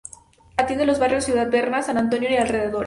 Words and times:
Atiende 0.57 0.87
los 0.87 0.97
barrios 0.97 1.25
Ciudad 1.25 1.47
Berna, 1.51 1.83
San 1.83 1.99
Antonio 1.99 2.27
y 2.31 2.35
alrededores. 2.35 2.79